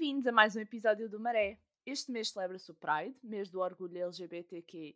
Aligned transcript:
a 0.00 0.32
mais 0.32 0.54
um 0.54 0.60
episódio 0.60 1.08
do 1.08 1.18
Maré. 1.18 1.58
Este 1.84 2.12
mês 2.12 2.30
celebra-se 2.30 2.70
o 2.70 2.74
Pride, 2.74 3.18
mês 3.20 3.50
do 3.50 3.58
orgulho 3.58 3.98
LGBTQIA+, 3.98 4.94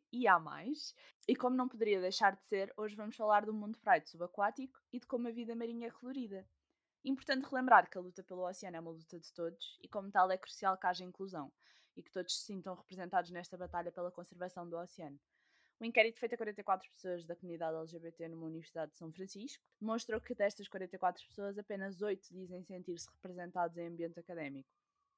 e 1.26 1.34
como 1.34 1.56
não 1.56 1.68
poderia 1.68 2.00
deixar 2.00 2.36
de 2.36 2.46
ser, 2.46 2.72
hoje 2.76 2.94
vamos 2.94 3.16
falar 3.16 3.44
do 3.44 3.52
mundo 3.52 3.80
Pride 3.80 4.08
subaquático 4.08 4.80
e 4.92 5.00
de 5.00 5.06
como 5.08 5.26
a 5.26 5.32
vida 5.32 5.56
marinha 5.56 5.88
é 5.88 5.90
colorida. 5.90 6.46
Importante 7.04 7.48
relembrar 7.50 7.90
que 7.90 7.98
a 7.98 8.00
luta 8.00 8.22
pelo 8.22 8.48
oceano 8.48 8.76
é 8.76 8.80
uma 8.80 8.92
luta 8.92 9.18
de 9.18 9.32
todos 9.32 9.76
e, 9.82 9.88
como 9.88 10.08
tal, 10.08 10.30
é 10.30 10.38
crucial 10.38 10.78
que 10.78 10.86
haja 10.86 11.02
inclusão 11.02 11.52
e 11.96 12.02
que 12.02 12.12
todos 12.12 12.38
se 12.38 12.44
sintam 12.44 12.76
representados 12.76 13.32
nesta 13.32 13.56
batalha 13.56 13.90
pela 13.90 14.12
conservação 14.12 14.70
do 14.70 14.78
oceano. 14.78 15.18
O 15.80 15.84
inquérito 15.84 16.20
feito 16.20 16.36
a 16.36 16.38
44 16.38 16.88
pessoas 16.88 17.26
da 17.26 17.34
comunidade 17.34 17.76
LGBT 17.76 18.28
numa 18.28 18.46
Universidade 18.46 18.92
de 18.92 18.98
São 18.98 19.12
Francisco 19.12 19.64
demonstrou 19.80 20.20
que 20.20 20.32
destas 20.32 20.68
44 20.68 21.26
pessoas, 21.26 21.58
apenas 21.58 22.00
8 22.00 22.32
dizem 22.32 22.62
sentir-se 22.62 23.10
representados 23.10 23.76
em 23.76 23.88
ambiente 23.88 24.20
académico. 24.20 24.70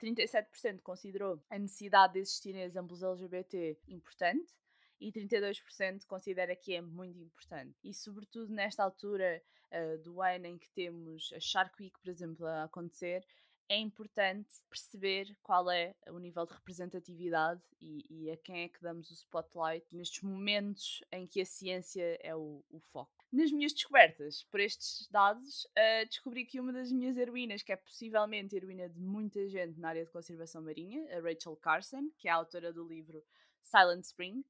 37% 0.04 0.80
considerou 0.82 1.42
a 1.48 1.58
necessidade 1.58 2.14
de 2.14 2.20
existirem 2.20 2.62
exemplos 2.62 3.02
LGBT 3.02 3.78
importante 3.88 4.52
e 5.00 5.10
32% 5.12 6.06
considera 6.06 6.54
que 6.54 6.74
é 6.74 6.80
muito 6.80 7.18
importante. 7.18 7.76
E, 7.82 7.92
sobretudo, 7.92 8.52
nesta 8.52 8.82
altura 8.82 9.42
uh, 9.72 9.98
do 10.02 10.20
ano 10.20 10.46
em 10.46 10.58
que 10.58 10.70
temos 10.70 11.32
a 11.34 11.40
Shark 11.40 11.74
Week, 11.80 11.98
por 12.00 12.10
exemplo, 12.10 12.46
a 12.46 12.64
acontecer, 12.64 13.24
é 13.68 13.78
importante 13.78 14.48
perceber 14.68 15.36
qual 15.42 15.70
é 15.70 15.94
o 16.08 16.18
nível 16.18 16.44
de 16.46 16.52
representatividade 16.52 17.62
e, 17.80 18.04
e, 18.10 18.30
a 18.30 18.36
quem 18.36 18.62
é 18.62 18.68
que 18.68 18.80
damos 18.82 19.10
o 19.10 19.14
spotlight 19.14 19.86
nestes 19.90 20.22
momentos 20.22 21.02
em 21.10 21.26
que 21.26 21.40
a 21.40 21.46
ciência 21.46 22.18
é 22.22 22.34
o, 22.34 22.62
o 22.70 22.80
foco. 22.80 23.13
Nas 23.34 23.50
minhas 23.50 23.72
descobertas 23.72 24.44
por 24.44 24.60
estes 24.60 25.08
dados, 25.08 25.64
uh, 25.64 26.06
descobri 26.06 26.44
que 26.44 26.60
uma 26.60 26.72
das 26.72 26.92
minhas 26.92 27.16
heroínas, 27.16 27.64
que 27.64 27.72
é 27.72 27.76
possivelmente 27.76 28.54
heroína 28.54 28.88
de 28.88 29.00
muita 29.00 29.48
gente 29.48 29.76
na 29.80 29.88
área 29.88 30.04
de 30.04 30.10
conservação 30.12 30.62
marinha, 30.62 31.04
a 31.12 31.20
Rachel 31.20 31.56
Carson, 31.56 32.12
que 32.16 32.28
é 32.28 32.30
a 32.30 32.36
autora 32.36 32.72
do 32.72 32.86
livro 32.86 33.24
Silent 33.60 34.04
Spring, 34.04 34.44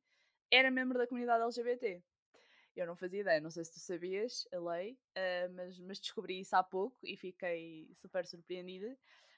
era 0.51 0.71
membro 0.71 0.99
da 0.99 1.07
comunidade 1.07 1.43
LGBT. 1.43 2.03
Eu 2.77 2.87
não 2.87 2.95
fazia 2.95 3.23
ideia, 3.23 3.41
não 3.41 3.51
sei 3.51 3.65
se 3.65 3.73
tu 3.73 3.81
sabias 3.81 4.47
a 4.53 4.59
lei, 4.59 4.99
uh, 5.17 5.55
mas, 5.55 5.79
mas 5.79 5.99
descobri 5.99 6.41
isso 6.41 6.55
há 6.55 6.63
pouco 6.63 6.99
e 7.05 7.17
fiquei 7.17 7.89
super 7.95 8.27
surpreendida. 8.27 8.95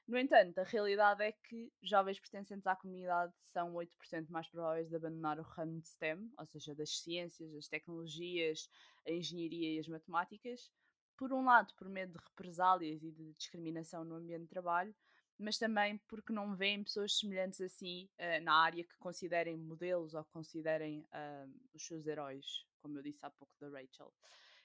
No 0.07 0.17
entanto, 0.17 0.59
a 0.59 0.62
realidade 0.62 1.23
é 1.25 1.33
que 1.33 1.73
jovens 1.83 2.21
pertencentes 2.21 2.67
à 2.67 2.77
comunidade 2.77 3.33
são 3.43 3.75
8% 3.75 4.29
mais 4.29 4.49
prováveis 4.49 4.89
de 4.89 4.95
abandonar 4.95 5.41
o 5.41 5.43
ramo 5.43 5.81
de 5.81 5.89
STEM, 5.89 6.33
ou 6.39 6.47
seja, 6.47 6.75
das 6.75 6.99
ciências, 7.01 7.53
as 7.55 7.67
tecnologias, 7.67 8.71
a 9.07 9.11
engenharia 9.11 9.75
e 9.75 9.79
as 9.81 9.89
matemáticas. 9.89 10.71
Por 11.17 11.33
um 11.33 11.45
lado, 11.45 11.75
por 11.75 11.89
medo 11.89 12.12
de 12.12 12.25
represálias 12.25 13.03
e 13.03 13.11
de 13.11 13.33
discriminação 13.33 14.05
no 14.05 14.15
ambiente 14.15 14.43
de 14.43 14.49
trabalho, 14.49 14.95
mas 15.39 15.59
também 15.59 15.99
porque 16.09 16.33
não 16.33 16.55
veem 16.55 16.84
pessoas 16.84 17.19
semelhantes 17.19 17.61
a 17.61 17.69
si 17.69 18.09
uh, 18.19 18.43
na 18.45 18.55
área 18.55 18.84
que 18.84 18.97
considerem 18.99 19.57
modelos 19.57 20.15
ou 20.15 20.25
considerem 20.27 21.01
uh, 21.01 21.53
os 21.75 21.84
seus 21.84 22.07
heróis 22.07 22.65
como 22.87 22.99
eu 22.99 23.03
disse 23.03 23.27
há 23.27 23.31
pouco 23.31 23.53
da 23.59 23.69
Rachel. 23.69 24.12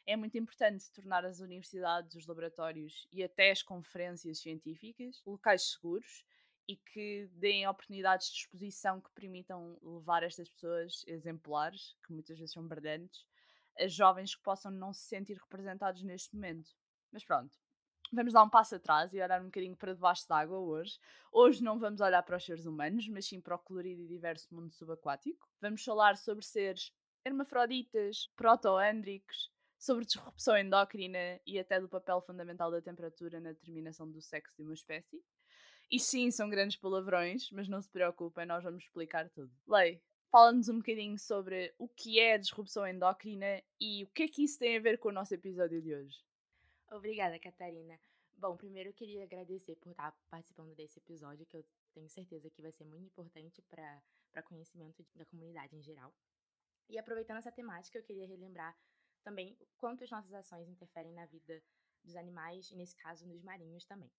É 0.05 0.15
muito 0.15 0.37
importante 0.37 0.91
tornar 0.91 1.23
as 1.25 1.39
universidades, 1.39 2.15
os 2.15 2.25
laboratórios 2.25 3.07
e 3.11 3.23
até 3.23 3.51
as 3.51 3.61
conferências 3.61 4.39
científicas 4.39 5.21
locais 5.25 5.71
seguros 5.71 6.25
e 6.67 6.75
que 6.75 7.29
deem 7.33 7.67
oportunidades 7.67 8.27
de 8.31 8.39
exposição 8.39 9.01
que 9.01 9.11
permitam 9.11 9.77
levar 9.81 10.23
estas 10.23 10.49
pessoas 10.49 11.03
exemplares, 11.07 11.95
que 12.05 12.13
muitas 12.13 12.37
vezes 12.37 12.53
são 12.53 12.67
brilhantes, 12.67 13.25
a 13.77 13.87
jovens 13.87 14.35
que 14.35 14.41
possam 14.41 14.71
não 14.71 14.93
se 14.93 15.01
sentir 15.01 15.37
representados 15.37 16.01
neste 16.03 16.35
momento. 16.35 16.71
Mas 17.11 17.23
pronto, 17.23 17.57
vamos 18.11 18.33
dar 18.33 18.43
um 18.43 18.49
passo 18.49 18.75
atrás 18.75 19.13
e 19.13 19.21
olhar 19.21 19.41
um 19.41 19.45
bocadinho 19.45 19.75
para 19.75 19.93
debaixo 19.93 20.27
d'água 20.27 20.59
hoje. 20.59 20.99
Hoje 21.31 21.63
não 21.63 21.79
vamos 21.79 22.01
olhar 22.01 22.23
para 22.23 22.37
os 22.37 22.45
seres 22.45 22.65
humanos, 22.65 23.07
mas 23.07 23.25
sim 23.27 23.41
para 23.41 23.55
o 23.55 23.59
colorido 23.59 24.01
e 24.01 24.07
diverso 24.07 24.53
mundo 24.53 24.71
subaquático. 24.71 25.47
Vamos 25.59 25.83
falar 25.83 26.17
sobre 26.17 26.45
seres 26.45 26.93
hermafroditas, 27.25 28.27
protoândricos, 28.35 29.51
sobre 29.81 30.05
disrupção 30.05 30.55
endócrina 30.55 31.41
e 31.43 31.57
até 31.57 31.81
do 31.81 31.89
papel 31.89 32.21
fundamental 32.21 32.69
da 32.69 32.79
temperatura 32.79 33.39
na 33.39 33.51
determinação 33.51 34.09
do 34.09 34.21
sexo 34.21 34.55
de 34.55 34.61
uma 34.61 34.75
espécie. 34.75 35.19
E 35.89 35.99
sim, 35.99 36.29
são 36.29 36.51
grandes 36.51 36.77
palavrões, 36.77 37.49
mas 37.49 37.67
não 37.67 37.81
se 37.81 37.89
preocupem, 37.89 38.45
nós 38.45 38.63
vamos 38.63 38.83
explicar 38.83 39.27
tudo. 39.31 39.51
Lei, 39.67 39.99
fala-nos 40.29 40.69
um 40.69 40.77
bocadinho 40.77 41.17
sobre 41.17 41.73
o 41.79 41.89
que 41.89 42.19
é 42.19 42.33
a 42.33 42.37
disrupção 42.37 42.87
endócrina 42.87 43.59
e 43.79 44.03
o 44.03 44.07
que 44.09 44.23
é 44.23 44.27
que 44.27 44.43
isso 44.43 44.59
tem 44.59 44.77
a 44.77 44.79
ver 44.79 44.99
com 44.99 45.09
o 45.09 45.11
nosso 45.11 45.33
episódio 45.33 45.81
de 45.81 45.95
hoje. 45.95 46.23
Obrigada, 46.91 47.39
Catarina. 47.39 47.99
Bom, 48.37 48.55
primeiro 48.55 48.89
eu 48.89 48.93
queria 48.93 49.23
agradecer 49.23 49.75
por 49.77 49.89
estar 49.89 50.15
participando 50.29 50.75
desse 50.75 50.99
episódio, 50.99 51.45
que 51.47 51.57
eu 51.57 51.65
tenho 51.91 52.07
certeza 52.07 52.51
que 52.51 52.61
vai 52.61 52.71
ser 52.71 52.85
muito 52.85 53.07
importante 53.07 53.63
para 53.63 54.43
conhecimento 54.43 55.03
da 55.15 55.25
comunidade 55.25 55.75
em 55.75 55.81
geral. 55.81 56.13
E 56.87 56.99
aproveitando 56.99 57.37
essa 57.37 57.51
temática, 57.51 57.97
eu 57.97 58.03
queria 58.03 58.27
relembrar 58.27 58.77
também 59.21 59.57
quanto 59.77 60.03
as 60.03 60.09
nossas 60.09 60.33
ações 60.33 60.67
interferem 60.67 61.13
na 61.13 61.25
vida 61.25 61.61
dos 62.03 62.15
animais 62.15 62.69
e, 62.71 62.75
nesse 62.75 62.95
caso, 62.95 63.27
nos 63.27 63.43
marinhos 63.43 63.85
também. 63.85 64.11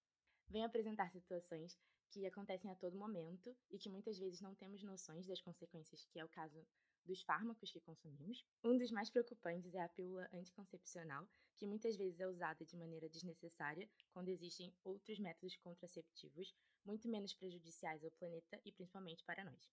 Venho 0.48 0.66
apresentar 0.66 1.10
situações 1.10 1.78
que 2.10 2.26
acontecem 2.26 2.70
a 2.70 2.76
todo 2.76 2.96
momento 2.96 3.56
e 3.70 3.78
que 3.78 3.88
muitas 3.88 4.18
vezes 4.18 4.40
não 4.40 4.54
temos 4.54 4.82
noções 4.82 5.26
das 5.26 5.40
consequências, 5.40 6.04
que 6.04 6.18
é 6.18 6.24
o 6.24 6.28
caso 6.28 6.66
dos 7.04 7.22
fármacos 7.22 7.72
que 7.72 7.80
consumimos. 7.80 8.44
Um 8.62 8.76
dos 8.76 8.90
mais 8.90 9.10
preocupantes 9.10 9.74
é 9.74 9.80
a 9.80 9.88
pílula 9.88 10.28
anticoncepcional, 10.32 11.26
que 11.56 11.66
muitas 11.66 11.96
vezes 11.96 12.20
é 12.20 12.26
usada 12.26 12.64
de 12.64 12.76
maneira 12.76 13.08
desnecessária 13.08 13.88
quando 14.12 14.28
existem 14.28 14.72
outros 14.84 15.18
métodos 15.18 15.56
contraceptivos 15.56 16.54
muito 16.84 17.08
menos 17.08 17.34
prejudiciais 17.34 18.04
ao 18.04 18.10
planeta 18.12 18.60
e 18.64 18.72
principalmente 18.72 19.24
para 19.24 19.44
nós. 19.44 19.70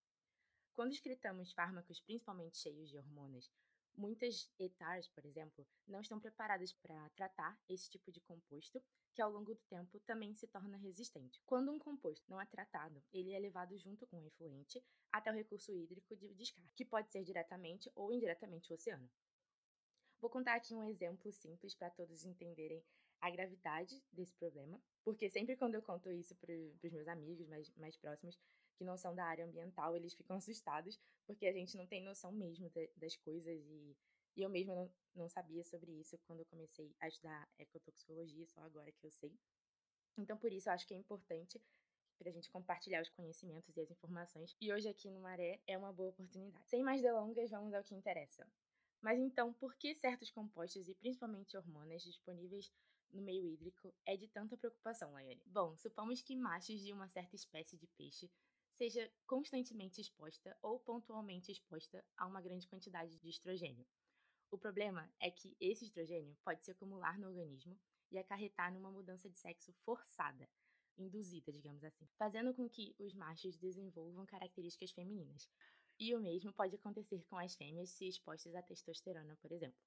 Quando 0.74 0.94
excretamos 0.94 1.52
fármacos 1.52 2.00
principalmente 2.00 2.58
cheios 2.58 2.90
de 2.90 2.98
hormonas, 2.98 3.52
muitas 4.00 4.50
ETARs, 4.58 5.08
por 5.10 5.26
exemplo, 5.26 5.68
não 5.86 6.00
estão 6.00 6.20
preparadas 6.20 6.72
para 6.72 7.10
tratar 7.10 7.60
esse 7.68 7.90
tipo 7.90 8.12
de 8.12 8.22
composto, 8.22 8.82
que 9.14 9.22
ao 9.22 9.30
longo 9.30 9.54
do 9.54 9.62
tempo 9.64 10.00
também 10.00 10.34
se 10.34 10.48
torna 10.48 10.78
resistente. 10.78 11.42
Quando 11.46 11.72
um 11.72 11.78
composto 11.78 12.26
não 12.30 12.40
é 12.40 12.46
tratado, 12.46 13.04
ele 13.12 13.34
é 13.34 13.40
levado 13.40 13.78
junto 13.78 14.08
com 14.08 14.18
o 14.18 14.26
efluente 14.26 14.82
até 15.12 15.30
o 15.30 15.36
recurso 15.36 15.76
hídrico 15.76 16.16
de 16.16 16.34
descarte, 16.34 16.74
que 16.74 16.86
pode 16.86 17.12
ser 17.12 17.24
diretamente 17.24 17.92
ou 17.94 18.14
indiretamente 18.14 18.72
o 18.72 18.76
oceano. 18.76 19.10
Vou 20.22 20.30
contar 20.30 20.56
aqui 20.56 20.74
um 20.74 20.84
exemplo 20.84 21.32
simples 21.32 21.76
para 21.76 21.90
todos 21.90 22.24
entenderem 22.24 22.84
a 23.22 23.30
gravidade 23.30 24.02
desse 24.12 24.34
problema, 24.36 24.82
porque 25.04 25.30
sempre 25.30 25.58
quando 25.58 25.76
eu 25.76 25.82
conto 25.82 26.10
isso 26.10 26.36
para 26.36 26.54
os 26.54 26.92
meus 26.92 27.08
amigos 27.08 27.48
mais, 27.48 27.70
mais 27.76 27.98
próximos, 27.98 28.40
que 28.78 28.86
não 28.86 28.98
são 28.98 29.14
da 29.14 29.26
área 29.26 29.46
ambiental, 29.46 29.96
eles 29.96 30.14
ficam 30.14 30.38
assustados, 30.38 31.00
porque 31.30 31.46
a 31.46 31.54
gente 31.54 31.78
não 31.78 31.86
tem 31.86 32.04
noção 32.04 32.32
mesmo 32.32 32.72
de, 32.72 32.90
das 32.98 33.16
coisas 33.16 33.64
e, 33.68 33.96
e 34.36 34.42
eu 34.42 34.50
mesma 34.50 34.74
não, 34.74 34.92
não 35.14 35.30
sabia 35.30 35.64
sobre 35.64 35.92
isso 35.92 36.18
quando 36.26 36.40
eu 36.40 36.46
comecei 36.48 36.92
a 37.00 37.08
estudar 37.08 37.48
ecotoxicologia, 37.60 38.48
só 38.48 38.62
agora 38.62 38.92
que 38.92 39.06
eu 39.06 39.12
sei. 39.12 39.32
Então, 40.18 40.36
por 40.36 40.52
isso, 40.52 40.70
eu 40.70 40.74
acho 40.74 40.88
que 40.88 40.94
é 40.96 40.98
importante 40.98 41.62
para 42.18 42.30
a 42.30 42.32
gente 42.32 42.50
compartilhar 42.50 43.00
os 43.00 43.10
conhecimentos 43.10 43.78
e 43.78 43.80
as 43.80 43.92
informações. 43.92 44.56
E 44.60 44.74
hoje 44.74 44.90
aqui 44.90 45.12
no 45.12 45.20
Maré 45.20 45.62
é 45.68 45.78
uma 45.78 45.94
boa 45.94 46.10
oportunidade. 46.10 46.68
Sem 46.68 46.82
mais 46.82 47.00
delongas, 47.00 47.52
vamos 47.52 47.76
ao 47.76 47.84
que 47.84 47.94
interessa. 47.94 48.48
Mas 49.00 49.20
então, 49.20 49.54
por 49.54 49.76
que 49.76 49.94
certos 49.94 50.32
compostos 50.32 50.90
e 50.90 50.96
principalmente 50.96 51.56
hormonas 51.56 52.02
disponíveis 52.02 52.72
no 53.12 53.22
meio 53.22 53.48
hídrico 53.48 53.94
é 54.04 54.18
de 54.18 54.28
tanta 54.28 54.58
preocupação, 54.58 55.14
Laiane? 55.14 55.44
Bom, 55.46 55.78
supomos 55.78 56.24
que 56.24 56.36
machos 56.36 56.82
de 56.82 56.92
uma 56.92 57.08
certa 57.08 57.36
espécie 57.36 57.78
de 57.78 57.86
peixe 57.86 58.32
seja 58.80 59.12
constantemente 59.28 60.00
exposta 60.00 60.58
ou 60.62 60.80
pontualmente 60.80 61.52
exposta 61.52 62.02
a 62.16 62.26
uma 62.26 62.40
grande 62.40 62.66
quantidade 62.66 63.20
de 63.20 63.30
estrogênio. 63.30 63.86
O 64.50 64.58
problema 64.58 65.12
é 65.20 65.30
que 65.30 65.54
esse 65.60 65.84
estrogênio 65.84 66.38
pode 66.46 66.64
se 66.64 66.72
acumular 66.72 67.20
no 67.20 67.28
organismo 67.28 67.78
e 68.10 68.18
acarretar 68.18 68.74
numa 68.74 68.90
mudança 68.90 69.30
de 69.30 69.38
sexo 69.38 69.74
forçada, 69.84 70.50
induzida, 70.98 71.52
digamos 71.52 71.84
assim, 71.84 72.08
fazendo 72.18 72.54
com 72.54 72.70
que 72.70 72.96
os 72.98 73.14
machos 73.14 73.58
desenvolvam 73.58 74.26
características 74.26 74.92
femininas. 74.92 75.50
E 76.00 76.16
o 76.16 76.22
mesmo 76.22 76.54
pode 76.54 76.78
acontecer 76.78 77.22
com 77.26 77.38
as 77.38 77.56
fêmeas 77.56 77.90
se 77.90 78.08
expostas 78.08 78.56
à 78.56 78.62
testosterona, 78.62 79.36
por 79.42 79.52
exemplo. 79.52 79.78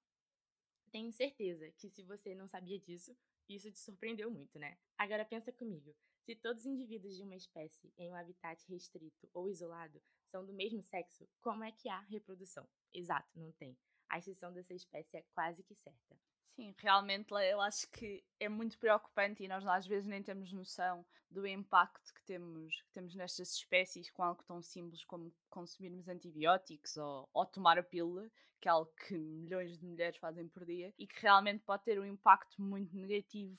Tenho 0.90 1.10
certeza 1.10 1.72
que 1.78 1.88
se 1.88 2.02
você 2.02 2.34
não 2.34 2.46
sabia 2.46 2.78
disso, 2.78 3.16
isso 3.48 3.72
te 3.72 3.78
surpreendeu 3.78 4.30
muito, 4.30 4.58
né? 4.58 4.76
Agora 4.98 5.24
pensa 5.24 5.50
comigo. 5.50 5.96
Se 6.24 6.36
todos 6.36 6.64
os 6.64 6.66
indivíduos 6.66 7.16
de 7.16 7.22
uma 7.22 7.34
espécie 7.34 7.92
em 7.98 8.10
um 8.10 8.14
habitat 8.14 8.64
restrito 8.69 9.28
ou 9.34 9.48
isolado 9.48 10.00
são 10.30 10.46
do 10.46 10.52
mesmo 10.52 10.80
sexo, 10.82 11.28
como 11.40 11.64
é 11.64 11.72
que 11.72 11.88
há 11.88 11.98
reprodução? 12.02 12.66
Exato, 12.94 13.28
não 13.34 13.50
tem. 13.52 13.76
A 14.08 14.19
exceção 14.19 14.52
dessa 14.52 14.72
espécie 14.72 15.16
é 15.16 15.22
quase 15.34 15.64
que 15.64 15.74
certa. 15.74 16.16
Sim, 16.54 16.74
realmente 16.78 17.32
eu 17.32 17.60
acho 17.60 17.90
que 17.90 18.22
é 18.38 18.48
muito 18.48 18.78
preocupante 18.78 19.42
e 19.42 19.48
nós 19.48 19.66
às 19.66 19.86
vezes 19.86 20.06
nem 20.06 20.22
temos 20.22 20.52
noção 20.52 21.04
do 21.30 21.46
impacto 21.46 22.12
que 22.14 22.22
temos, 22.24 22.80
que 22.82 22.92
temos 22.92 23.14
nestas 23.14 23.54
espécies 23.54 24.10
com 24.10 24.22
algo 24.22 24.44
tão 24.44 24.62
simples 24.62 25.04
como 25.04 25.34
consumirmos 25.48 26.08
antibióticos 26.08 26.96
ou, 26.98 27.28
ou 27.32 27.46
tomar 27.46 27.78
a 27.78 27.82
pílula, 27.82 28.30
que 28.60 28.69
é 28.69 28.70
algo 28.70 28.92
que 29.08 29.16
milhões 29.16 29.76
de 29.76 29.84
mulheres 29.84 30.19
fazem 30.19 30.46
por 30.46 30.64
dia 30.64 30.94
e 30.96 31.06
que 31.06 31.20
realmente 31.20 31.64
pode 31.64 31.84
ter 31.84 31.98
um 31.98 32.04
impacto 32.04 32.60
muito 32.60 32.94
negativo 32.94 33.58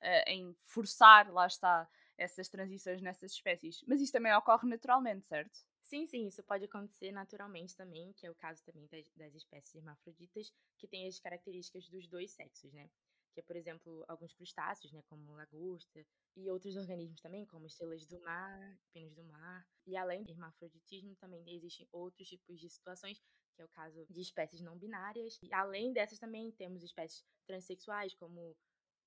uh, 0.00 0.24
em 0.26 0.56
forçar, 0.62 1.30
lá 1.30 1.46
está, 1.46 1.88
essas 2.20 2.50
transições 2.50 3.00
nessas 3.00 3.32
espécies. 3.32 3.82
Mas 3.86 4.00
isso 4.00 4.12
também 4.12 4.32
ocorre 4.34 4.68
naturalmente, 4.68 5.26
certo? 5.26 5.58
Sim, 5.82 6.06
sim, 6.06 6.26
isso 6.26 6.42
pode 6.42 6.66
acontecer 6.66 7.10
naturalmente 7.10 7.74
também, 7.74 8.12
que 8.12 8.26
é 8.26 8.30
o 8.30 8.34
caso 8.34 8.62
também 8.62 8.86
das, 8.88 9.10
das 9.16 9.34
espécies 9.34 9.74
hermafroditas, 9.74 10.52
que 10.78 10.86
têm 10.86 11.08
as 11.08 11.18
características 11.18 11.88
dos 11.88 12.06
dois 12.06 12.30
sexos, 12.32 12.72
né? 12.74 12.90
Que 13.32 13.40
é, 13.40 13.42
por 13.42 13.56
exemplo, 13.56 14.04
alguns 14.06 14.34
crustáceos, 14.34 14.92
né, 14.92 15.02
como 15.08 15.32
lagosta, 15.32 16.04
e 16.36 16.50
outros 16.50 16.76
organismos 16.76 17.20
também, 17.20 17.46
como 17.46 17.66
estrelas 17.66 18.04
do 18.04 18.20
mar, 18.20 18.78
penas 18.92 19.14
do 19.14 19.24
mar. 19.24 19.66
E 19.86 19.96
além 19.96 20.22
do 20.22 20.30
hermafroditismo, 20.30 21.16
também 21.16 21.42
existem 21.56 21.88
outros 21.90 22.28
tipos 22.28 22.60
de 22.60 22.68
situações, 22.68 23.18
que 23.54 23.62
é 23.62 23.64
o 23.64 23.68
caso 23.68 24.04
de 24.10 24.20
espécies 24.20 24.60
não 24.60 24.76
binárias. 24.76 25.38
E 25.42 25.52
além 25.54 25.92
dessas 25.92 26.18
também 26.18 26.52
temos 26.52 26.82
espécies 26.82 27.24
transexuais, 27.46 28.14
como 28.14 28.56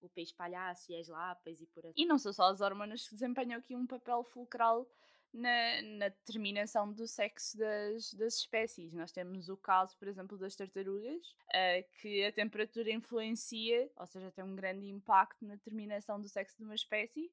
o 0.05 0.09
peixe 0.09 0.33
palhaço 0.33 0.91
e 0.91 0.95
as 0.95 1.07
lapas 1.07 1.61
e 1.61 1.67
por 1.67 1.85
assim. 1.85 2.01
E 2.01 2.05
não 2.05 2.17
são 2.17 2.33
só 2.33 2.45
as 2.45 2.61
hormonas 2.61 3.07
que 3.07 3.15
desempenham 3.15 3.59
aqui 3.59 3.75
um 3.75 3.87
papel 3.87 4.23
fulcral 4.23 4.87
na, 5.33 5.81
na 5.81 6.09
determinação 6.09 6.93
do 6.93 7.07
sexo 7.07 7.57
das, 7.57 8.13
das 8.13 8.35
espécies. 8.35 8.93
Nós 8.93 9.11
temos 9.11 9.49
o 9.49 9.57
caso, 9.57 9.97
por 9.97 10.07
exemplo, 10.07 10.37
das 10.37 10.55
tartarugas, 10.55 11.25
uh, 11.49 11.99
que 11.99 12.23
a 12.23 12.31
temperatura 12.31 12.91
influencia, 12.91 13.89
ou 13.97 14.05
seja, 14.05 14.31
tem 14.31 14.43
um 14.43 14.55
grande 14.55 14.87
impacto 14.87 15.43
na 15.43 15.55
determinação 15.55 16.21
do 16.21 16.29
sexo 16.29 16.57
de 16.57 16.63
uma 16.63 16.75
espécie. 16.75 17.31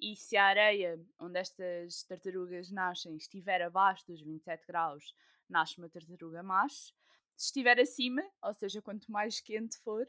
E 0.00 0.16
se 0.16 0.36
a 0.36 0.46
areia 0.46 0.98
onde 1.18 1.38
estas 1.38 2.02
tartarugas 2.04 2.70
nascem 2.70 3.14
estiver 3.16 3.62
abaixo 3.62 4.06
dos 4.06 4.20
27 4.22 4.66
graus, 4.66 5.14
nasce 5.48 5.78
uma 5.78 5.88
tartaruga 5.88 6.42
macho. 6.42 6.94
Se 7.36 7.46
estiver 7.46 7.78
acima, 7.78 8.22
ou 8.42 8.54
seja, 8.54 8.80
quanto 8.80 9.10
mais 9.12 9.40
quente 9.40 9.78
for, 9.78 10.08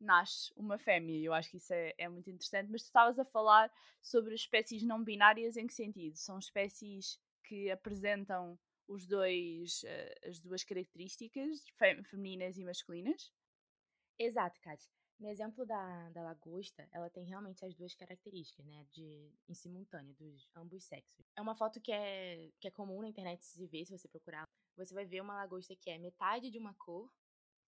nasce 0.00 0.52
uma 0.56 0.78
fêmea. 0.78 1.20
Eu 1.20 1.34
acho 1.34 1.50
que 1.50 1.58
isso 1.58 1.72
é, 1.72 1.94
é 1.98 2.08
muito 2.08 2.30
interessante. 2.30 2.70
Mas 2.70 2.82
tu 2.82 2.86
estavas 2.86 3.18
a 3.18 3.24
falar 3.24 3.72
sobre 4.00 4.34
espécies 4.34 4.82
não 4.82 5.02
binárias 5.04 5.56
em 5.56 5.66
que 5.66 5.74
sentido? 5.74 6.16
São 6.16 6.38
espécies 6.38 7.20
que 7.44 7.70
apresentam 7.70 8.58
os 8.88 9.06
dois, 9.06 9.82
uh, 9.82 10.28
as 10.28 10.40
duas 10.40 10.64
características, 10.64 11.64
femininas 12.08 12.56
e 12.56 12.64
masculinas? 12.64 13.32
Exato, 14.18 14.60
Kátia. 14.60 14.90
No 15.18 15.28
exemplo 15.28 15.66
da, 15.66 16.08
da 16.10 16.22
lagosta, 16.22 16.88
ela 16.90 17.10
tem 17.10 17.24
realmente 17.24 17.62
as 17.64 17.74
duas 17.74 17.94
características, 17.94 18.64
né? 18.64 18.86
De, 18.90 19.30
em 19.48 19.54
simultâneo, 19.54 20.14
dos 20.14 20.48
ambos 20.56 20.84
sexos. 20.84 21.26
É 21.36 21.42
uma 21.42 21.54
foto 21.54 21.78
que 21.80 21.92
é, 21.92 22.50
que 22.58 22.68
é 22.68 22.70
comum 22.70 23.02
na 23.02 23.08
internet 23.08 23.44
se 23.44 23.66
ver, 23.66 23.84
se 23.84 23.92
você 23.96 24.08
procurar. 24.08 24.48
Você 24.76 24.94
vai 24.94 25.04
ver 25.04 25.20
uma 25.20 25.34
lagosta 25.34 25.76
que 25.76 25.90
é 25.90 25.98
metade 25.98 26.50
de 26.50 26.58
uma 26.58 26.72
cor, 26.74 27.12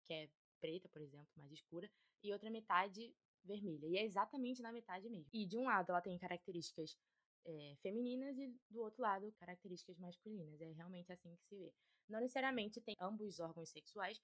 que 0.06 0.14
é 0.14 0.30
preta, 0.62 0.88
por 0.88 1.02
exemplo, 1.02 1.28
mais 1.36 1.52
escura, 1.52 1.92
e 2.24 2.32
outra 2.32 2.50
metade 2.50 3.14
vermelha. 3.44 3.88
E 3.88 3.98
é 3.98 4.04
exatamente 4.04 4.62
na 4.62 4.72
metade 4.72 5.10
mesmo. 5.10 5.30
E 5.34 5.46
de 5.46 5.58
um 5.58 5.66
lado 5.66 5.90
ela 5.90 6.02
tem 6.02 6.18
características 6.18 6.98
é, 7.46 7.76
femininas 7.82 8.38
e 8.38 8.54
do 8.70 8.82
outro 8.82 9.02
lado 9.02 9.32
características 9.34 9.98
masculinas. 9.98 10.62
É 10.62 10.72
realmente 10.72 11.12
assim 11.12 11.36
que 11.36 11.44
se 11.46 11.58
vê. 11.58 11.74
Não 12.08 12.20
necessariamente 12.20 12.82
tem 12.82 12.96
ambos 13.00 13.40
órgãos 13.40 13.70
sexuais, 13.70 14.22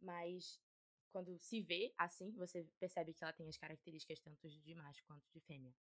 mas 0.00 0.60
quando 1.10 1.36
se 1.38 1.60
vê 1.60 1.92
assim, 1.98 2.30
você 2.32 2.64
percebe 2.78 3.12
que 3.12 3.24
ela 3.24 3.32
tem 3.32 3.48
as 3.48 3.56
características 3.56 4.20
tanto 4.20 4.48
de 4.48 4.74
macho 4.74 5.04
quanto 5.06 5.24
de 5.32 5.40
fêmea. 5.40 5.74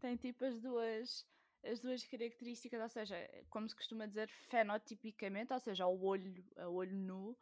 Tem 0.00 0.16
tipo 0.16 0.44
as 0.44 0.60
duas 0.60 1.26
as 1.66 1.80
duas 1.80 2.04
características, 2.04 2.78
ou 2.78 2.88
seja, 2.90 3.16
como 3.48 3.66
se 3.66 3.74
costuma 3.74 4.04
dizer 4.04 4.28
fenotipicamente, 4.28 5.50
ou 5.50 5.58
seja, 5.58 5.86
o 5.86 6.04
olho, 6.04 6.44
o 6.58 6.74
olho 6.74 6.94
nu, 6.94 7.34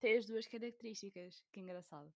tem 0.00 0.16
as 0.16 0.26
duas 0.26 0.46
características. 0.46 1.44
Que 1.52 1.60
engraçado. 1.60 2.10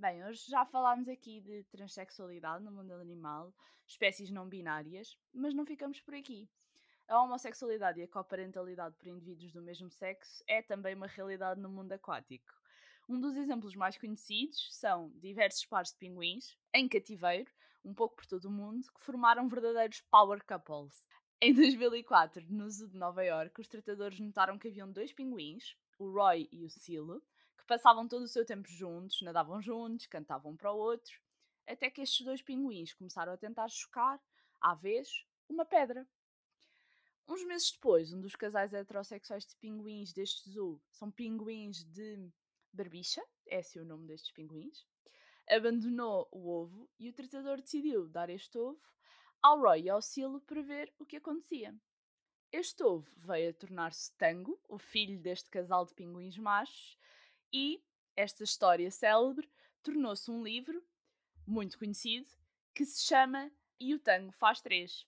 Bem, 0.00 0.24
hoje 0.24 0.50
já 0.50 0.64
falámos 0.64 1.06
aqui 1.10 1.42
de 1.42 1.62
transexualidade 1.64 2.64
no 2.64 2.72
mundo 2.72 2.94
animal, 2.94 3.52
espécies 3.86 4.30
não 4.30 4.48
binárias, 4.48 5.14
mas 5.30 5.52
não 5.52 5.66
ficamos 5.66 6.00
por 6.00 6.14
aqui. 6.14 6.48
A 7.06 7.20
homossexualidade 7.20 8.00
e 8.00 8.04
a 8.04 8.08
coparentalidade 8.08 8.96
por 8.96 9.08
indivíduos 9.08 9.52
do 9.52 9.60
mesmo 9.60 9.90
sexo 9.90 10.42
é 10.46 10.62
também 10.62 10.94
uma 10.94 11.06
realidade 11.06 11.60
no 11.60 11.68
mundo 11.68 11.92
aquático. 11.92 12.50
Um 13.10 13.20
dos 13.20 13.36
exemplos 13.36 13.76
mais 13.76 13.98
conhecidos 13.98 14.74
são 14.74 15.10
diversos 15.16 15.66
pares 15.66 15.90
de 15.90 15.98
pinguins, 15.98 16.56
em 16.72 16.88
cativeiro, 16.88 17.52
um 17.84 17.92
pouco 17.92 18.16
por 18.16 18.24
todo 18.24 18.46
o 18.46 18.50
mundo, 18.50 18.90
que 18.94 19.02
formaram 19.02 19.50
verdadeiros 19.50 20.00
power 20.10 20.42
couples. 20.46 21.06
Em 21.42 21.52
2004, 21.52 22.42
no 22.48 22.70
Zoo 22.70 22.88
de 22.88 22.96
Nova 22.96 23.22
York, 23.22 23.60
os 23.60 23.68
tratadores 23.68 24.18
notaram 24.18 24.58
que 24.58 24.68
haviam 24.68 24.90
dois 24.90 25.12
pinguins, 25.12 25.76
o 25.98 26.10
Roy 26.10 26.48
e 26.50 26.64
o 26.64 26.70
Silo, 26.70 27.22
passavam 27.70 28.08
todo 28.08 28.24
o 28.24 28.28
seu 28.28 28.44
tempo 28.44 28.68
juntos, 28.68 29.22
nadavam 29.22 29.62
juntos, 29.62 30.08
cantavam 30.08 30.50
um 30.50 30.56
para 30.56 30.72
o 30.72 30.76
outro, 30.76 31.20
até 31.68 31.88
que 31.88 32.00
estes 32.00 32.26
dois 32.26 32.42
pinguins 32.42 32.92
começaram 32.92 33.32
a 33.32 33.36
tentar 33.36 33.68
chocar, 33.68 34.20
à 34.60 34.74
vez, 34.74 35.24
uma 35.48 35.64
pedra. 35.64 36.04
Uns 37.28 37.44
meses 37.44 37.70
depois, 37.70 38.12
um 38.12 38.20
dos 38.20 38.34
casais 38.34 38.74
heterossexuais 38.74 39.46
de 39.46 39.54
pinguins 39.54 40.12
deste 40.12 40.50
zoo, 40.50 40.82
são 40.90 41.12
pinguins 41.12 41.84
de 41.84 42.28
barbicha, 42.72 43.22
é 43.46 43.60
esse 43.60 43.78
o 43.78 43.84
nome 43.84 44.08
destes 44.08 44.32
pinguins, 44.32 44.84
abandonou 45.48 46.26
o 46.32 46.48
ovo 46.48 46.90
e 46.98 47.08
o 47.08 47.12
tratador 47.12 47.60
decidiu 47.60 48.08
dar 48.08 48.30
este 48.30 48.58
ovo 48.58 48.82
ao 49.40 49.60
Roy 49.60 49.82
e 49.82 49.90
ao 49.90 50.02
Silo 50.02 50.40
para 50.40 50.60
ver 50.60 50.92
o 50.98 51.06
que 51.06 51.18
acontecia. 51.18 51.72
Este 52.50 52.82
ovo 52.82 53.08
veio 53.16 53.50
a 53.50 53.54
tornar-se 53.54 54.12
Tango, 54.18 54.60
o 54.68 54.76
filho 54.76 55.20
deste 55.20 55.48
casal 55.48 55.86
de 55.86 55.94
pinguins 55.94 56.36
machos, 56.36 56.98
e 57.52 57.82
esta 58.16 58.44
história 58.44 58.90
célebre 58.90 59.50
tornou-se 59.82 60.30
um 60.30 60.42
livro 60.42 60.84
muito 61.46 61.78
conhecido 61.78 62.30
que 62.74 62.84
se 62.84 63.02
chama 63.02 63.50
E 63.78 63.94
o 63.94 63.98
Tango 63.98 64.32
Faz 64.32 64.60
Três. 64.60 65.06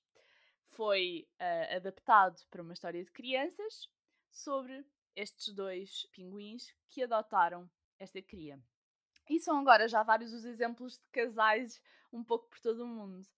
Foi 0.67 1.29
uh, 1.41 1.77
adaptado 1.77 2.41
para 2.50 2.62
uma 2.62 2.73
história 2.73 3.05
de 3.05 3.11
crianças 3.11 3.89
sobre 4.31 4.85
estes 5.15 5.53
dois 5.53 6.06
pinguins 6.12 6.75
que 6.89 7.03
adotaram 7.03 7.70
esta 7.99 8.20
cria. 8.22 8.58
E 9.29 9.39
são 9.39 9.58
agora 9.58 9.87
já 9.87 10.03
vários 10.03 10.32
os 10.32 10.44
exemplos 10.44 10.99
de 10.99 11.06
casais 11.13 11.81
um 12.13 12.25
pouco 12.25 12.49
por 12.49 12.61
todo 12.61 12.84
o 12.84 12.89
mundo. 12.89 13.29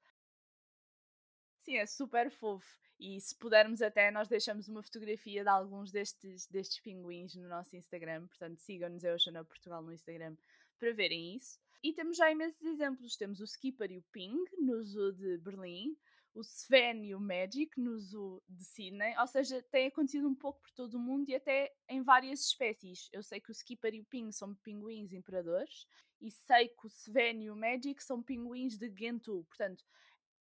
Sim, 1.58 1.76
é 1.76 1.86
super 1.86 2.30
fofo. 2.30 2.83
E 3.06 3.20
se 3.20 3.34
pudermos 3.34 3.82
até, 3.82 4.10
nós 4.10 4.28
deixamos 4.28 4.66
uma 4.66 4.82
fotografia 4.82 5.42
de 5.42 5.48
alguns 5.50 5.92
destes, 5.92 6.46
destes 6.46 6.80
pinguins 6.80 7.34
no 7.34 7.46
nosso 7.46 7.76
Instagram. 7.76 8.26
Portanto, 8.26 8.60
sigam-nos 8.60 9.04
Oceana 9.04 9.44
Portugal 9.44 9.82
no 9.82 9.92
Instagram 9.92 10.34
para 10.78 10.90
verem 10.94 11.36
isso. 11.36 11.60
E 11.82 11.92
temos 11.92 12.16
já 12.16 12.32
imensos 12.32 12.62
exemplos. 12.62 13.14
Temos 13.14 13.40
o 13.40 13.44
Skipper 13.44 13.92
e 13.92 13.98
o 13.98 14.02
Ping 14.10 14.42
no 14.56 14.82
Zoo 14.82 15.12
de 15.12 15.36
Berlim, 15.36 15.94
o 16.32 16.40
Sven 16.40 17.04
e 17.04 17.14
o 17.14 17.20
Magic 17.20 17.78
no 17.78 17.98
Zoo 17.98 18.42
de 18.48 18.64
Sydney. 18.64 19.14
Ou 19.18 19.26
seja, 19.26 19.62
tem 19.64 19.88
acontecido 19.88 20.26
um 20.26 20.34
pouco 20.34 20.62
por 20.62 20.70
todo 20.70 20.94
o 20.94 20.98
mundo 20.98 21.28
e 21.28 21.34
até 21.34 21.74
em 21.86 22.02
várias 22.02 22.40
espécies. 22.40 23.10
Eu 23.12 23.22
sei 23.22 23.38
que 23.38 23.50
o 23.50 23.54
Skipper 23.54 23.94
e 23.94 24.00
o 24.00 24.06
Ping 24.06 24.32
são 24.32 24.54
pinguins 24.54 25.12
imperadores 25.12 25.86
e 26.22 26.30
sei 26.30 26.68
que 26.68 26.86
o 26.86 26.88
Sven 26.88 27.42
e 27.42 27.50
o 27.50 27.56
Magic 27.56 28.02
são 28.02 28.22
pinguins 28.22 28.78
de 28.78 28.90
Gentoo. 28.96 29.44
Portanto, 29.44 29.84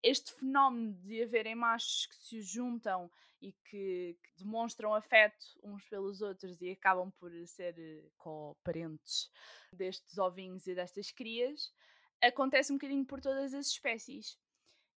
este 0.03 0.33
fenómeno 0.33 0.93
de 0.93 1.23
haverem 1.23 1.55
machos 1.55 2.07
que 2.07 2.15
se 2.15 2.41
juntam 2.41 3.09
e 3.41 3.51
que, 3.51 4.17
que, 4.21 4.43
demonstram 4.43 4.93
afeto 4.93 5.45
uns 5.63 5.83
pelos 5.85 6.21
outros 6.21 6.61
e 6.61 6.71
acabam 6.71 7.11
por 7.11 7.31
ser 7.47 7.77
eh, 7.77 8.09
co-parentes 8.17 9.31
destes 9.73 10.17
ovinhos 10.17 10.67
e 10.67 10.75
destas 10.75 11.11
crias, 11.11 11.73
acontece 12.21 12.71
um 12.71 12.75
bocadinho 12.75 13.05
por 13.05 13.19
todas 13.19 13.53
as 13.53 13.67
espécies. 13.67 14.37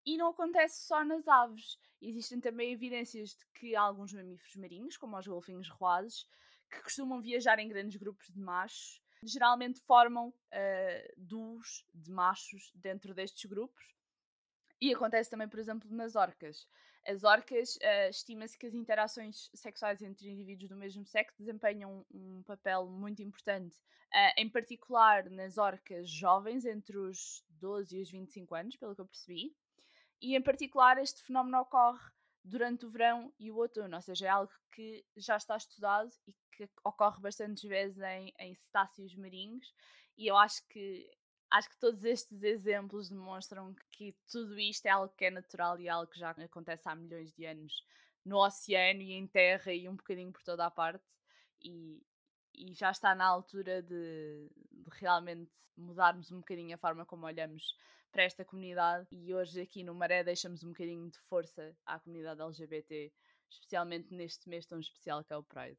E 0.04 0.18
não 0.18 0.28
acontece 0.28 0.86
só 0.86 1.02
nas 1.02 1.26
aves. 1.26 1.78
Existem 2.00 2.38
também 2.38 2.72
evidências 2.72 3.30
de 3.30 3.46
que 3.54 3.74
alguns 3.74 4.12
mamíferos 4.12 4.56
marinhos, 4.56 4.96
como 4.98 5.16
os 5.16 5.26
golfinhos 5.26 5.68
roados, 5.70 6.28
que 6.70 6.82
costumam 6.82 7.22
viajar 7.22 7.58
em 7.58 7.68
grandes 7.68 7.96
grupos 7.96 8.26
de 8.28 8.38
machos, 8.38 9.00
geralmente 9.22 9.80
formam 9.80 10.28
uh, 10.28 11.14
duos 11.16 11.86
de 11.94 12.10
machos 12.10 12.70
dentro 12.74 13.14
destes 13.14 13.46
grupos 13.46 13.94
e 14.80 14.92
acontece 14.92 15.30
também, 15.30 15.48
por 15.48 15.58
exemplo, 15.58 15.90
nas 15.90 16.16
orcas. 16.16 16.66
As 17.06 17.22
orcas, 17.22 17.76
uh, 17.76 18.10
estima-se 18.10 18.56
que 18.56 18.66
as 18.66 18.74
interações 18.74 19.50
sexuais 19.54 20.00
entre 20.00 20.30
indivíduos 20.30 20.70
do 20.70 20.76
mesmo 20.76 21.04
sexo 21.04 21.36
desempenham 21.38 22.04
um, 22.10 22.42
papel 22.44 22.86
muito 22.86 23.22
importante, 23.22 23.76
uh, 23.76 24.32
em 24.38 24.48
particular 24.48 25.28
nas 25.30 25.58
orcas 25.58 26.08
jovens, 26.08 26.64
entre 26.64 26.96
os 26.96 27.44
12 27.60 27.98
e 27.98 28.02
os 28.02 28.10
25 28.10 28.54
anos, 28.54 28.76
pelo 28.76 28.94
que 28.94 29.02
eu 29.02 29.06
percebi. 29.06 29.54
E 30.20 30.34
em 30.34 30.42
particular, 30.42 30.96
este 30.98 31.22
fenómeno 31.22 31.60
ocorre 31.60 32.10
durante 32.42 32.86
o 32.86 32.90
verão 32.90 33.32
e 33.38 33.50
o 33.50 33.56
outono, 33.56 33.96
ou 33.96 34.02
seja, 34.02 34.26
é 34.26 34.30
algo 34.30 34.52
que 34.72 35.04
já 35.16 35.36
está 35.36 35.56
estudado 35.56 36.10
e 36.26 36.34
que 36.52 36.68
ocorre 36.84 37.20
bastantes 37.20 37.64
vezes 37.64 37.98
em, 37.98 38.32
em 38.38 38.54
cetáceos 38.54 39.14
marinhos. 39.14 39.74
E 40.16 40.26
eu 40.26 40.36
acho 40.36 40.66
que 40.68 41.10
acho 41.54 41.70
que 41.70 41.78
todos 41.78 42.04
estes 42.04 42.42
exemplos 42.42 43.08
demonstram 43.08 43.76
que 43.92 44.12
tudo 44.28 44.58
isto 44.58 44.86
é 44.86 44.90
algo 44.90 45.14
que 45.16 45.26
é 45.26 45.30
natural 45.30 45.78
e 45.78 45.86
é 45.86 45.90
algo 45.90 46.10
que 46.10 46.18
já 46.18 46.30
acontece 46.30 46.88
há 46.88 46.96
milhões 46.96 47.32
de 47.32 47.46
anos 47.46 47.86
no 48.24 48.44
oceano 48.44 49.00
e 49.00 49.12
em 49.12 49.24
terra 49.24 49.72
e 49.72 49.88
um 49.88 49.94
bocadinho 49.94 50.32
por 50.32 50.42
toda 50.42 50.66
a 50.66 50.70
parte 50.70 51.04
e, 51.62 52.02
e 52.52 52.74
já 52.74 52.90
está 52.90 53.14
na 53.14 53.24
altura 53.24 53.80
de, 53.82 54.50
de 54.72 54.90
realmente 54.98 55.52
mudarmos 55.76 56.32
um 56.32 56.38
bocadinho 56.38 56.74
a 56.74 56.78
forma 56.78 57.06
como 57.06 57.24
olhamos 57.24 57.76
para 58.10 58.24
esta 58.24 58.44
comunidade 58.44 59.06
e 59.12 59.32
hoje 59.32 59.60
aqui 59.60 59.84
no 59.84 59.94
Maré 59.94 60.24
deixamos 60.24 60.64
um 60.64 60.70
bocadinho 60.70 61.08
de 61.08 61.18
força 61.20 61.76
à 61.86 62.00
comunidade 62.00 62.42
LGBT, 62.42 63.12
especialmente 63.48 64.12
neste 64.12 64.48
mês 64.48 64.66
tão 64.66 64.80
especial 64.80 65.22
que 65.22 65.32
é 65.32 65.36
o 65.36 65.42
Pride. 65.44 65.78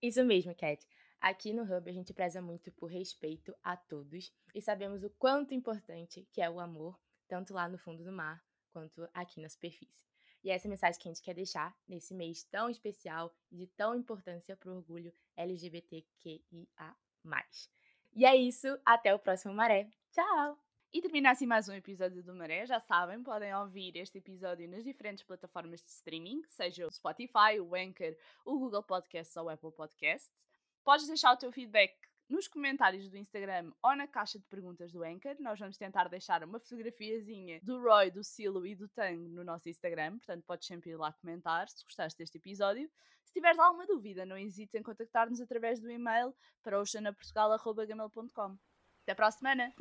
Isso 0.00 0.24
mesmo, 0.24 0.54
Cat. 0.54 0.86
Aqui 1.20 1.52
no 1.52 1.62
Hub 1.62 1.90
a 1.90 1.92
gente 1.92 2.14
preza 2.14 2.40
muito 2.40 2.72
por 2.72 2.90
respeito 2.90 3.54
a 3.62 3.76
todos 3.76 4.32
e 4.54 4.62
sabemos 4.62 5.04
o 5.04 5.10
quanto 5.10 5.52
importante 5.52 6.26
que 6.32 6.40
é 6.40 6.48
o 6.48 6.58
amor, 6.58 6.98
tanto 7.28 7.52
lá 7.52 7.68
no 7.68 7.76
fundo 7.76 8.02
do 8.02 8.10
mar 8.10 8.42
quanto 8.72 9.06
aqui 9.12 9.38
na 9.38 9.48
superfície. 9.48 10.08
E 10.42 10.50
essa 10.50 10.66
é 10.66 10.68
a 10.68 10.70
mensagem 10.70 10.98
que 10.98 11.06
a 11.06 11.12
gente 11.12 11.22
quer 11.22 11.34
deixar 11.34 11.76
nesse 11.86 12.14
mês 12.14 12.42
tão 12.44 12.70
especial 12.70 13.34
e 13.50 13.58
de 13.58 13.66
tão 13.66 13.94
importância 13.94 14.56
para 14.56 14.70
o 14.70 14.76
orgulho 14.76 15.12
LGBTQIA. 15.36 16.96
E 18.12 18.24
é 18.24 18.34
isso, 18.34 18.80
até 18.84 19.14
o 19.14 19.18
próximo 19.18 19.52
Maré. 19.52 19.90
Tchau! 20.12 20.58
E 20.92 21.02
termina 21.02 21.30
assim 21.30 21.46
mais 21.46 21.68
um 21.68 21.74
episódio 21.74 22.22
do 22.22 22.34
Maré. 22.34 22.64
Já 22.64 22.80
sabem, 22.80 23.22
podem 23.22 23.54
ouvir 23.54 23.94
este 23.96 24.18
episódio 24.18 24.66
nas 24.68 24.82
diferentes 24.82 25.22
plataformas 25.22 25.82
de 25.82 25.90
streaming, 25.90 26.42
seja 26.48 26.86
o 26.86 26.90
Spotify, 26.90 27.60
o 27.60 27.74
Anchor, 27.74 28.16
o 28.44 28.58
Google 28.58 28.82
Podcasts 28.82 29.36
ou 29.36 29.44
o 29.44 29.48
Apple 29.50 29.70
Podcasts. 29.70 30.49
Podes 30.84 31.06
deixar 31.06 31.32
o 31.32 31.36
teu 31.36 31.52
feedback 31.52 31.94
nos 32.28 32.46
comentários 32.46 33.08
do 33.10 33.16
Instagram 33.16 33.72
ou 33.82 33.96
na 33.96 34.06
caixa 34.06 34.38
de 34.38 34.46
perguntas 34.46 34.92
do 34.92 35.02
Anchor. 35.02 35.36
Nós 35.40 35.58
vamos 35.58 35.76
tentar 35.76 36.08
deixar 36.08 36.42
uma 36.44 36.60
fotografiazinha 36.60 37.60
do 37.62 37.82
Roy, 37.82 38.10
do 38.10 38.22
Silo 38.22 38.64
e 38.66 38.74
do 38.74 38.88
Tang 38.88 39.28
no 39.28 39.42
nosso 39.42 39.68
Instagram, 39.68 40.18
portanto 40.18 40.44
podes 40.44 40.66
sempre 40.66 40.90
ir 40.90 40.96
lá 40.96 41.12
comentar 41.12 41.68
se 41.68 41.84
gostaste 41.84 42.16
deste 42.18 42.38
episódio. 42.38 42.88
Se 43.24 43.34
tiveres 43.34 43.58
alguma 43.58 43.86
dúvida, 43.86 44.24
não 44.24 44.38
hesites 44.38 44.74
em 44.74 44.82
contactar-nos 44.82 45.40
através 45.40 45.80
do 45.80 45.90
e-mail 45.90 46.34
para 46.62 46.80
oceanaportugal.gmail.com. 46.80 48.56
Até 49.02 49.14
para 49.14 49.26
a 49.26 49.30
semana! 49.30 49.74